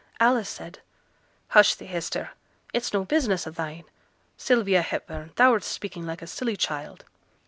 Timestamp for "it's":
2.73-2.91